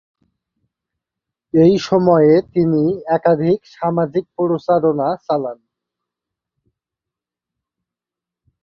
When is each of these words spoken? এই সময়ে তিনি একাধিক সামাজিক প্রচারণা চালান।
এই 1.53 1.73
সময়ে 1.87 2.33
তিনি 2.53 2.83
একাধিক 3.17 3.59
সামাজিক 3.75 4.25
প্রচারণা 4.35 5.07
চালান। 5.25 5.59